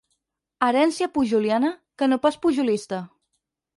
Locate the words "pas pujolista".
2.25-3.03